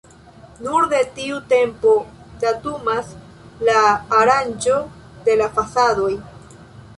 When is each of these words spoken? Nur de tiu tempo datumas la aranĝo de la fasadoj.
Nur 0.67 0.85
de 0.93 1.01
tiu 1.17 1.35
tempo 1.51 1.91
datumas 2.45 3.11
la 3.69 3.77
aranĝo 4.21 4.79
de 5.29 5.37
la 5.43 5.51
fasadoj. 5.61 6.11